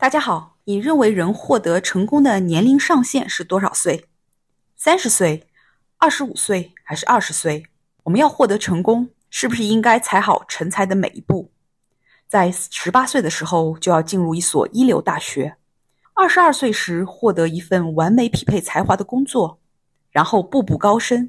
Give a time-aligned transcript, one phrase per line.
[0.00, 4.06] 大家好，你认为人获得成功的年龄上限是多少岁？
[4.74, 5.46] 三十岁、
[5.98, 7.66] 二十五岁还是二十岁？
[8.04, 11.52] 我们要获得成功，是不是应该踩好成才的每一步？
[12.26, 15.56] 在十八岁的时候就要进入一所一流大学，
[16.14, 19.60] 二十二岁时获得一份完美匹配才华的工作，
[20.10, 21.28] 然后步步高升。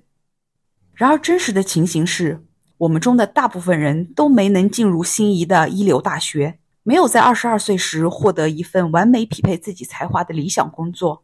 [0.93, 2.45] 然而，真实的情形是，
[2.77, 6.60] 我们中的大部分人都没能进入心仪的一流大学。
[6.83, 11.23] 没有在二十二岁时获得一份完美匹配自己才华的理想工作，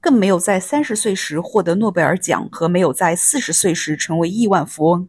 [0.00, 5.08] 更没有在三十岁时获得诺贝尔奖，和没有在四十岁时成为亿万富翁。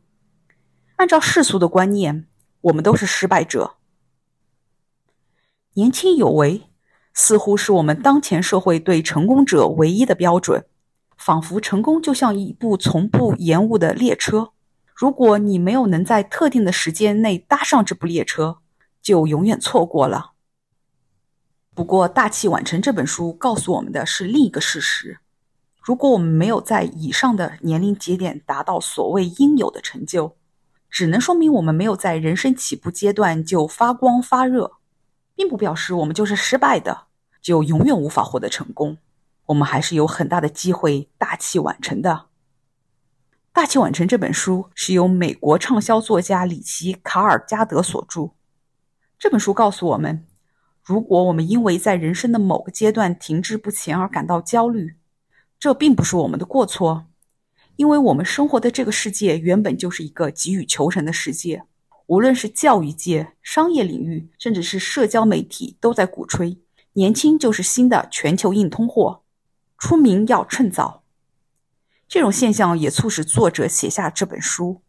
[0.97, 2.27] 按照世俗的观念，
[2.59, 3.75] 我们都是失败者。
[5.75, 6.63] 年轻有为，
[7.13, 10.65] 似乎是我们当前社会对成功者唯一的标准，
[11.17, 14.49] 仿佛成功就像一部从不延误的列车，
[14.93, 18.57] 如果你没有能在特定的时间内搭上这部列车。
[19.07, 20.33] 就永远错过了。
[21.73, 25.19] 不过，《大器晚成》这本书告诉我们的是另一个事实：
[25.81, 30.35] 如果我们没有在以上的年龄节点达到所谓应有的成就，
[30.89, 34.73] 只能说明我们没有在人生起步阶段就发光发热，
[35.33, 37.03] 并不表示我们就是失败的，
[37.41, 38.97] 就永远无法获得成功。
[39.45, 42.11] 我们还是有很大的机会大器晚成的。
[43.53, 48.31] 《大器晚成》这本书是由美国畅销作家里奇·卡尔加德所著。
[49.19, 50.27] 这本书告诉我们，
[50.83, 54.95] 如果我们因为在人生的某个阶段停滞不前而感到焦虑，
[55.59, 57.07] 这并不是我们的过错，
[57.77, 61.63] 因为我们生活的这个世界原本就是一个急于求成的世界。
[62.05, 66.61] 无论是教育界、商业领域，甚至是社交媒体，都在鼓吹
[66.93, 69.23] 年轻就是新的全球硬通货，
[69.79, 71.03] 出名要趁早。
[72.07, 74.83] 这种现象也促使作者写下这本书。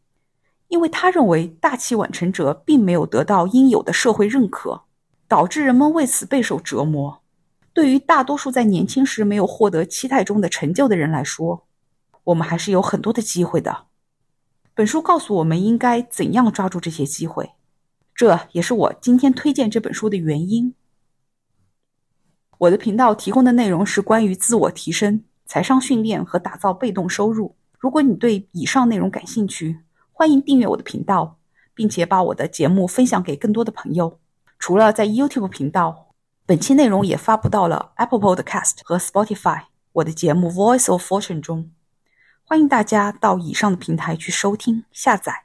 [0.68, 4.82] 因为他认为大器晚成者并没有得到应有的社会认可，
[5.26, 7.22] 导致人们为此备受折磨。
[7.72, 11.66] 对于大多数在年轻时没有获得期待中的成就的人来说，
[12.24, 13.86] 我们还是有很多的机会的。
[14.74, 17.52] 本书告诉我们应该怎样抓住这些机会，
[18.14, 20.74] 这也是我今天推荐这本书的原因。
[22.58, 27.54] 我的频道提供的内容是关于自我提升、财商训练和打造被动收入。
[27.78, 29.78] 如果你对以上内容感兴趣，
[30.18, 31.38] 欢迎订阅我的频道，
[31.74, 34.18] 并且把我的节目分享给更多的朋友。
[34.58, 36.08] 除了在 YouTube 频道，
[36.44, 41.70] 本期内容也发布到了 Apple Podcast 和 Spotify 我的节目 Voice of Fortune 中。
[42.42, 45.44] 欢迎大家到以上的平台去收听、下载。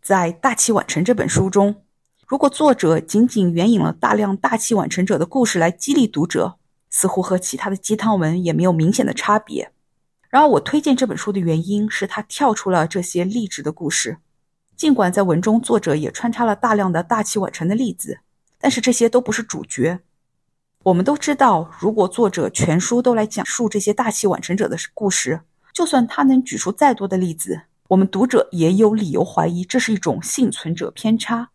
[0.00, 1.82] 在《大器晚成》这本书中，
[2.26, 6.56] 如果作者仅仅援引了大量大器晚成者的故事来激励读者，
[6.88, 9.73] 似乎和其他的鸡汤文也没有明显的差别。
[10.34, 14.16] 然而，我推荐这本书的原因是它跳出了这些励志的故事。
[14.76, 18.18] 尽管在文中作者也穿插了大量的大器晚成的例子，
[18.58, 20.00] 但是这些都不是主角。
[20.82, 31.50] 我们都知道，如果作者全书都来讲述这些大器晚成者的故事，就算他能举出再多的例子，我们读者也有理由怀疑这是一种幸存者偏差，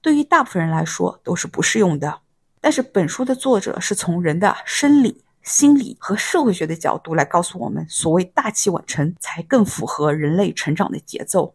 [0.00, 2.20] 对于大部分人来说都是不适用的。
[2.60, 5.24] 但是本书的作者是从人的生理。
[5.42, 11.54] 心理和社会学的角度来告诉我们，所谓大器晚成才更符合人类成长的节奏。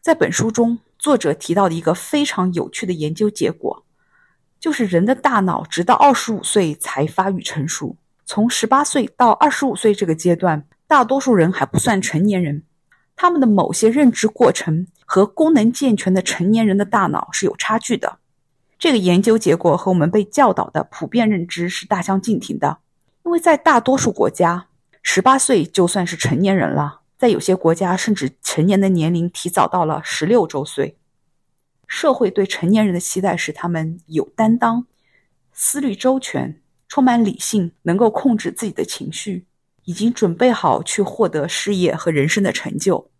[0.00, 3.84] 在本书中，作者提到的一个非常有趣的研究结果，
[4.60, 7.96] 就是人的大脑直到二十五岁才发育成熟。
[8.26, 12.64] 从十八岁到二十五岁这个阶段，大多数人还不算成年人，
[13.16, 18.18] 他们的某些认知过程和功能健全的成年人的大脑是有差距的。
[18.84, 22.80] 这个研究结果和我们被教导的普遍认知是大相径庭的，
[23.24, 24.66] 因为在大多数国家，
[25.02, 30.98] 十八岁就算是成年人了，在有些国家甚至成年的年龄提早到了十六周岁。
[31.86, 34.86] 社会对成年人的期待是他们有担当、
[35.54, 39.46] 思虑周全、充满理性、能够控制自己的情绪，
[39.84, 43.10] 已经准备好去获得事业和人生的成就。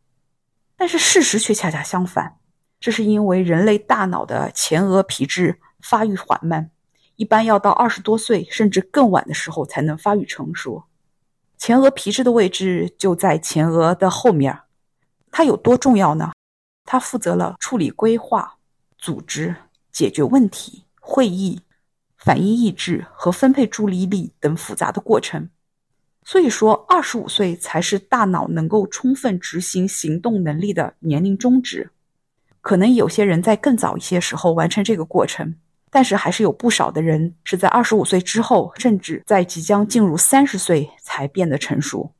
[0.76, 2.36] 但是事实却恰恰相反。
[2.84, 6.70] 这是因为人类大脑的前额皮质发育缓慢，
[7.16, 10.84] 一般要到二十多岁甚至更晚的时候才能发育成熟。
[11.56, 14.60] 前额皮质的位置就在前额的后面，
[15.30, 16.32] 它有多重要呢？
[16.84, 18.58] 它负责了处理规划、
[18.98, 19.56] 组织、
[19.90, 21.62] 解决问题、会议、
[22.18, 25.48] 反应意志和分配注意力等复杂的过程。
[26.22, 31.90] 所以说，二十五岁才是大脑能够充分执行行动能力的年龄终止。
[32.64, 35.54] 可能有些人在更早一些时候完成这个过程，
[35.90, 42.14] 但是还是有不少的人是在二十五岁之后，甚至在即将进入三十岁才变得成熟。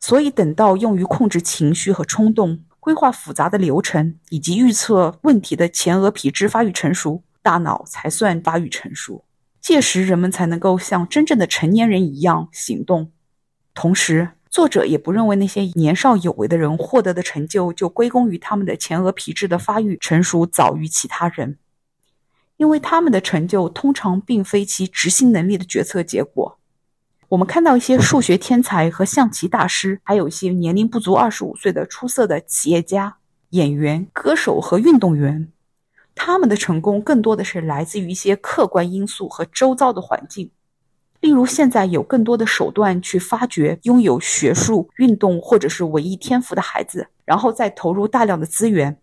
[0.00, 9.26] 所以，等到用于控制情绪和冲动、规划复杂的流程以及预测问题的前额皮质发育成熟，大脑才算发育成熟。
[9.60, 13.12] 届时，人们才能够像真正的成年人一样行动。
[13.74, 21.56] 同时，作者也不认为那些年少有为的人获得的成就就归功于他们的前额皮质的发育成熟早于其他人，
[22.58, 26.58] 因为他们的成就通常并非其执行能力的决策结果。
[27.30, 33.16] 我们看到一些数学天才和象棋大师，还有一些年龄不足二十五岁的出色的企业家、
[33.50, 35.50] 演员、歌手和运动员，
[36.14, 40.50] 他们的成功更多的是来自于一些客观因素和周遭的环境。
[41.22, 49.00] 例如，现在有更多的手段去发掘拥有学术、运动或者是文艺天赋的孩子，然后再投入大量的资源，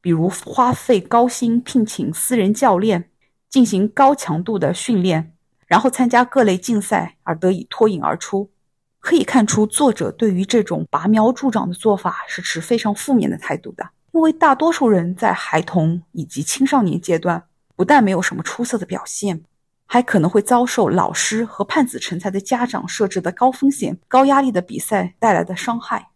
[0.00, 3.10] 比如花费高薪聘请私人教练，
[3.50, 5.34] 进行高强度的训练，
[5.66, 8.50] 然后参加各类竞赛而得以脱颖而出。
[8.98, 17.44] 可以看出，作者对于这种拔苗助长的做法是持非常负面的态度的，因为大多数人在孩童以及青少年阶段
[17.76, 19.44] 不但没有什么出色的表现。
[19.86, 26.10] 还可能会遭受老师和盼子成才的家长设置的高风险、高压力的比赛带来的伤害。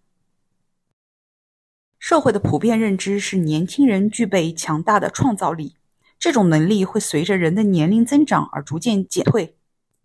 [1.99, 5.77] 社会的普遍认知是年轻人具备强大的创造力，
[6.19, 9.57] 这种能力会随着人的年龄增长而逐渐减退。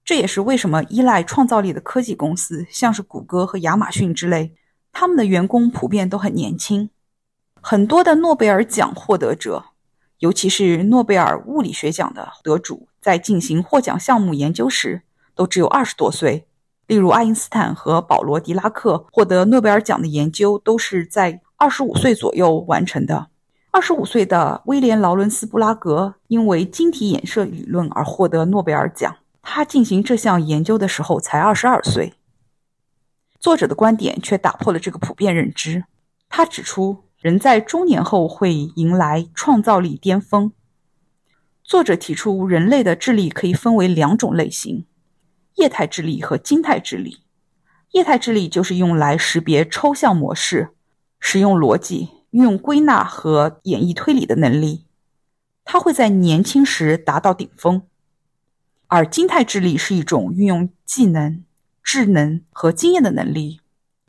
[0.03, 4.55] 这也是为什么依赖创造力的科技公司，像是谷歌和亚马逊之类，
[4.91, 6.91] 他们的员工普遍都很年轻。
[7.61, 9.65] 很多的诺贝尔奖获得者，
[10.19, 12.87] 尤其是诺贝尔物理学奖的得主。
[13.05, 15.03] 在进行获奖项目研究时，
[15.35, 16.47] 都只有二十多岁。
[16.87, 23.27] 例如，爱因斯坦和保罗·狄拉克获得诺贝尔奖的研究都是在二十五岁左右完成的。
[23.69, 32.15] 二十五岁的威廉·劳伦斯·布拉格因为晶体衍射理论而获得诺贝尔奖，他进行这项研究的时候才二十二岁。
[33.39, 35.83] 作者的观点却打破了这个普遍认知。
[36.27, 40.51] 他指出，人在中年后会迎来创造力巅峰。
[41.67, 44.85] 作者提出，人类的智力可以分为两种类型：
[45.55, 47.23] 液态智力和晶态智力。
[47.93, 50.75] 液态智力就是用来识别抽象模式、
[51.19, 54.85] 使用逻辑、运用归纳和演绎推理的能力，
[55.63, 57.81] 它会在年轻时达到顶峰；
[58.85, 61.43] 而晶态智力是一种运用技能、
[61.81, 63.59] 智能和经验的能力，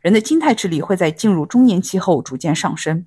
[0.03, 3.07] 人的晶态智力会在进入中年期后逐渐上升。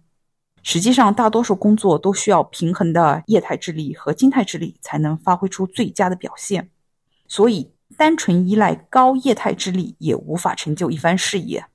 [0.62, 6.70] 实际上，大多数工作都需要平衡的液态智力和静态智力才能发挥出最佳的表现，
[7.28, 11.66] 所以单纯依赖高液态智力也无法成就一番事业。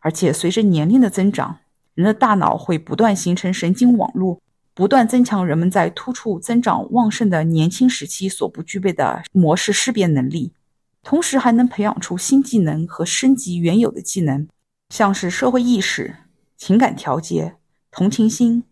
[0.00, 1.58] 而且，随着年龄的增长，
[1.94, 4.40] 人的大脑会不断形成神经网络，
[4.72, 10.54] 不断增强人们在突触增长旺盛的年轻时期所不具备的模式识别能力，
[11.02, 14.48] 同时还能培养出新技能和升级原有的技能，
[14.88, 16.16] 像是社会意识、
[16.56, 17.56] 情感调节。
[17.90, 18.64] 同情心、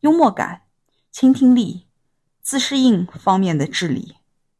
[0.00, 0.62] 幽默感、
[1.10, 1.86] 倾听力、
[2.42, 4.16] 自适应方面的智力，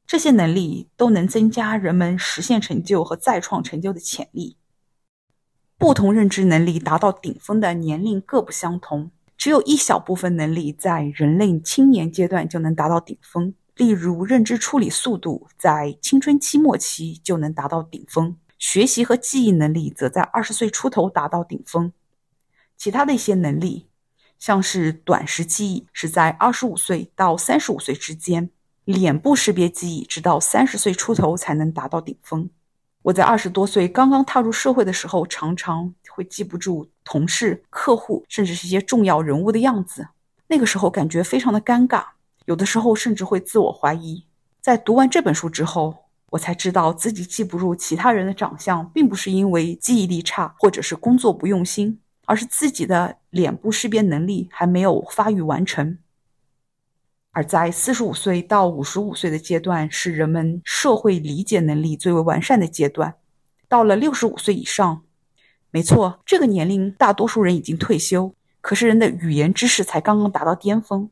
[0.07, 4.57] 这些能力都能增加人们实现成就和再创成就的潜力。
[5.77, 13.53] 不同认知能力达到顶峰的年龄各不相同，只有一小部分能力在人类青年阶段就能达到顶峰。
[13.77, 21.93] 例如，认知处理速度在青春期末期就能达到顶峰，学习和记忆能力则在二十岁出头达到顶峰。
[22.79, 23.89] 其他的一些能力。
[24.39, 28.51] 像是短时记忆是在二十五岁到三十五岁之间，
[28.85, 32.49] 脸部识别记忆直到三十岁出头才能达到顶峰。
[33.03, 40.09] 我在二十多岁刚刚踏入社会的时候，常常会记不住同事、客户，甚至是一些重要人物的样子。
[40.49, 42.05] 那个时候感觉非常的尴尬，
[42.47, 44.25] 有的时候甚至会自我怀疑。
[44.61, 45.95] 在读完这本书之后，
[46.31, 52.01] 我才知道自己记不住其他人的长相，并不是因为记忆力差，或者是工作不用心。
[52.27, 55.99] 而是自己的脸部识别能力还没有发育完成，
[57.33, 63.15] 而在四十五岁到五十五岁的阶段是人们社会理解能力最为完善的阶段。
[63.69, 65.03] 到了六十五岁以上，
[65.71, 71.11] 没错，这个年龄大多数人已经退休，可是人的语言知识才刚刚达到巅峰。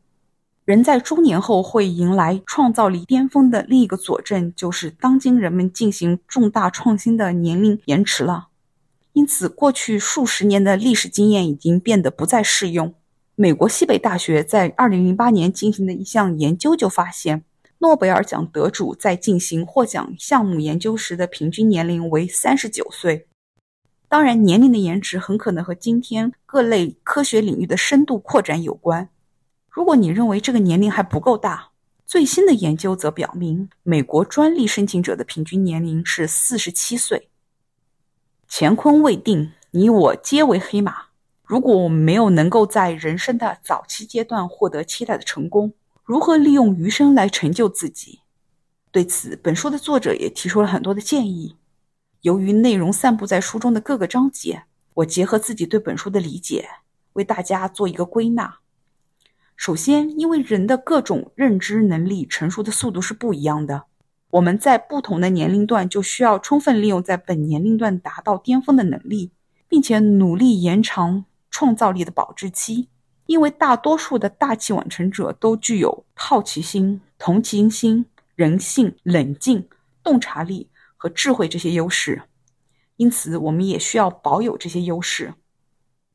[0.65, 8.49] 人在中年后会迎来创造力巅峰的另一个佐证，就是当今人们进行重大创新的年龄延迟了。
[9.15, 12.93] 因此，过去数十年的历史经验已经变得不再适用。
[13.37, 17.45] 美国西北大学在2008年进行的一项研究就发现，
[17.79, 23.27] 诺贝尔奖得主在进行获奖项目研究时的平均年龄为39岁。
[24.09, 29.09] 当然，年龄的延迟很可能和今天各类科学领域的深度扩展有关。
[29.71, 31.71] 如果你认为这个年龄还不够大，
[32.07, 37.29] 最新的研究则表明，美国专利申请者的平均年龄是47岁。
[38.49, 41.07] 乾坤未定，你我皆为黑马。
[41.43, 45.73] 如果我们没有能够在人生的早期阶段获得期待的成功，
[46.05, 48.21] 如何利用余生来成就自己。
[48.91, 51.57] 对此，本书的作者也提出了很多的建议。
[52.21, 56.69] 由于内容散布在书中的各个章节，我结合自己对本书的理解，
[57.15, 58.59] 为大家做一个归纳。
[59.57, 63.85] 首先，因为人的各种认知能力成熟的速度是不一样的，
[64.35, 69.31] 我们在不同的年龄段就需要充分利用在本年龄段达到巅峰的能力，
[69.69, 72.89] 并且努力延长创造力的保质期。
[73.27, 79.69] 因为大多数的大器晚成者都具有好奇心、同情心、人性、冷静、
[80.03, 82.23] 洞察力和智慧这些优势，
[82.97, 85.35] 因此我们也需要保有这些优势。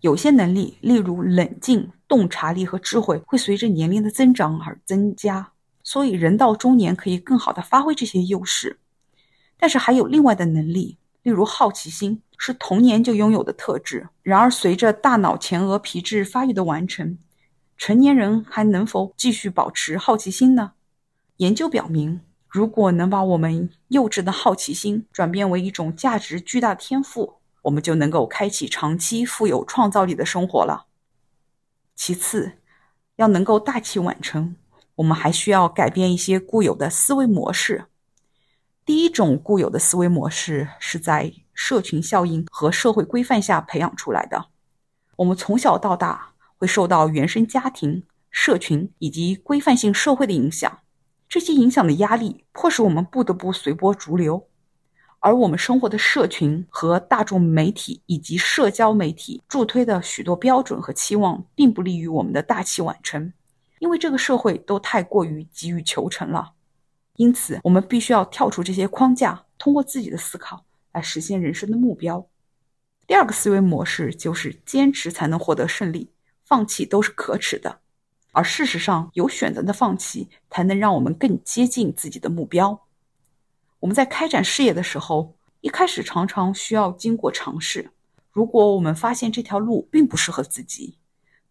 [0.02, 5.54] 有些能力，例如冷静、洞察力和智慧，会随着年龄的增长而增加。
[5.92, 8.78] 所以，人到中年可以更好的发挥这些优势。
[9.58, 14.08] 但是，还有另外的能力，例如好奇心，是童年就拥有的特质。
[14.22, 17.18] 然而，随着大脑前额皮质发育的完成，
[17.76, 20.74] 成年人还能否继续保持好奇心呢？
[21.38, 27.38] 研究表明，如果能把我们幼稚的好奇心转变为一种价值巨大的天赋。
[27.64, 30.86] 我们就能够开启长期富有创造力的生活了。
[31.96, 32.60] 其次，
[33.16, 34.56] 要能够大器晚成，
[35.00, 37.86] 我们还需要改变一些固有的思维模式。
[38.86, 44.48] 第一种固有的思维模式是在社群效应和社会规范下培养出来的。
[45.16, 50.80] 我们从小到大会受到原生家庭、社群以及规范性社会的影响，
[51.30, 54.48] 这些影响的压力迫使我们不得不随波逐流。
[55.22, 63.32] 而我们生活的社群和大众媒体以及社交媒体助推的许多标准和期望，并不利于我们的大器晚成，
[63.80, 66.54] 因为这个社会都太过于急于求成了。
[67.16, 72.26] 因此，我们必须要跳出这些框架，通过自己的思考来实现人生的目标。
[73.08, 76.12] 第二个思维模式就是坚持才能获得胜利，
[76.46, 77.80] 放弃都是可耻的。
[78.32, 82.86] 而事实上，有选择的放弃才能让我们更接近自己的目标。
[83.80, 87.92] 我们在开展事业的时候，一开始常常需要经过尝试。
[88.32, 90.98] 如果我们发现这条路并不适合自己，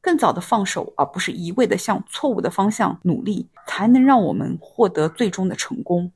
[0.00, 6.12] 更早的放手，而不是一味的向错误的方向努力，才能让我们获得最终的成功。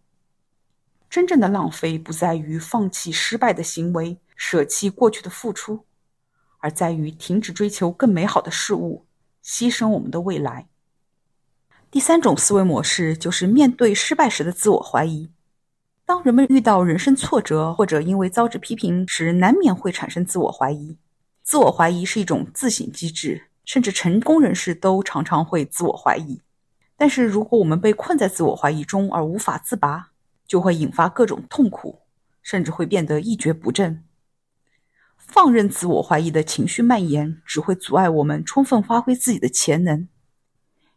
[1.10, 5.84] 真正的浪费不在于放弃失败的行为，舍弃过去的付出，
[6.58, 9.04] 而在于停止追求更美好的事物，
[9.44, 10.68] 牺牲我们的未来。
[11.90, 15.30] 第三种思维模式就是面对失败时的自我怀疑。
[16.06, 20.96] 当人们遇到人生挫折或者因为遭致批评时，难免会产生自我怀疑。
[21.42, 26.40] 自我怀疑是一种自省机制，甚至成功人士都常常会自我怀疑。
[26.96, 30.10] 但是，如果我们被困在自我怀疑中而无法自拔，
[30.46, 32.02] 就会引发各种痛苦，
[32.42, 34.04] 甚至会变得一蹶不振。
[35.16, 40.08] 放任自我怀疑的情绪蔓延，只会阻碍我们充分发挥自己的潜能。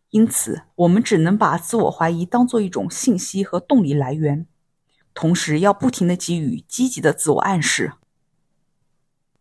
[0.09, 4.45] 因此，我们只能把自我怀疑当做一种信息和动力来源。
[5.13, 7.93] 同时，要不停的给予积极的自我暗示。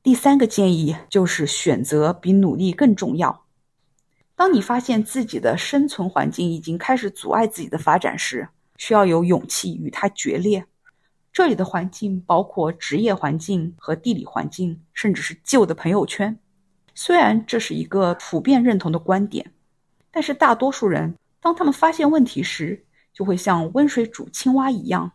[0.04, 3.46] 第三个建议就是选择比努力更重要。
[4.36, 10.66] 当你发现自己的生存环境已经开始阻碍自己的发展时，需要有勇气与它决裂。
[11.32, 16.38] 这里的环境包括职业环境和地理环境，甚至是旧的朋友圈。
[16.94, 19.52] 虽然这是一个普遍认同的观点，
[20.10, 22.84] 但是大多数人当他们发现问题时，
[23.14, 25.12] 就会像温水煮青蛙一样。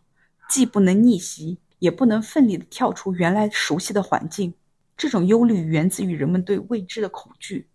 [0.50, 4.55] 既不能逆袭，也不能奋力的跳出原来熟悉的环境。
[4.99, 7.69] 这种忧虑源自于人们对未知的恐惧。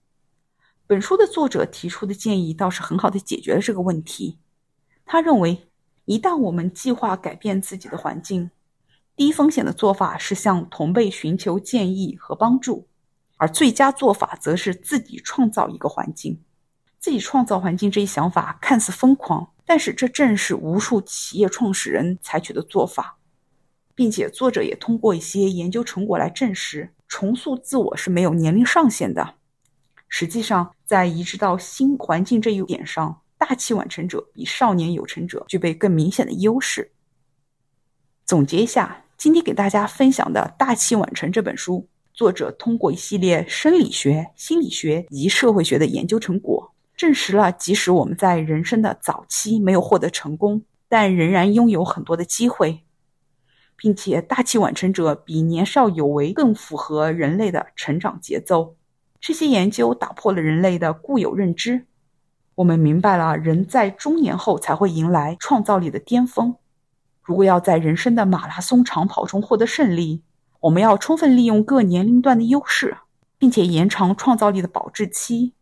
[0.87, 4.39] 本书的作者提出的建议倒是很好的解决了这个问题。
[5.07, 5.67] 他认为，
[6.05, 8.51] 一旦我们计划改变自己的环境，
[9.17, 12.87] 低风险的做法是向同辈寻求建议和帮助，
[13.39, 16.43] 而最佳做法则是自己创造一个环境。
[16.99, 19.51] 自己创造环境这一想法看似疯狂。
[19.65, 23.17] 但是，这正是无数企业创始人采取的做法，
[23.95, 29.35] 并且作者也通过一些研究成果来证实，重塑自我是没有年龄上限的。
[30.09, 36.93] 实际上，在移植到新环境这一点上，大器晚成者比少年有成者具备更明显的优势。
[38.25, 46.73] 总结一下，今天给大家分享的《大器晚成》这本书，作者通过一系列生理学、心理学以及社会学的研究成果。
[46.97, 52.84] 证实了，即使我们在人生的早期没有获得成功，但仍然拥有很多的机会，
[53.77, 58.77] 并且大器晚成者比年少有为更符合人类的成长节奏。
[59.21, 61.87] 这些研究打破了人类的固有认知，
[62.57, 66.57] 我们明白了人在中年后才会迎来创造力的巅峰。
[67.23, 70.23] 如果要在人生的马拉松长跑中获得胜利，
[70.61, 72.99] 我们要充分利用各年龄段的优势，
[73.39, 75.55] 并且延长创造力的保质期。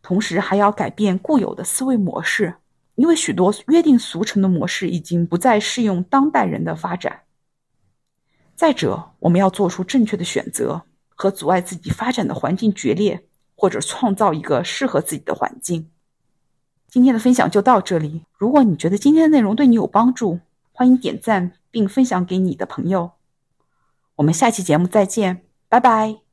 [0.00, 2.54] 同时还要改变固有的思维模式，
[2.94, 7.22] 因为许多约定俗成的模式已经不再适用当代人的发展。
[8.56, 15.90] 再者，我们要做出正确的选择，和阻碍自己发展的环境决裂，或者创造一个适合自己的环境。
[16.88, 18.22] 今天的分享就到这里。
[18.38, 20.38] 如果你觉得今天的内容对你有帮助，
[20.72, 23.12] 欢迎点赞并分享给你的朋友。
[24.16, 26.23] 我们下期节目再见，拜拜。